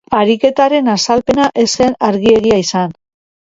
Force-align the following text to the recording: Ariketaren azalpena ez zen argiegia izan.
Ariketaren 0.19 0.89
azalpena 0.93 1.45
ez 1.65 1.67
zen 1.75 1.95
argiegia 2.11 2.61
izan. 2.65 2.99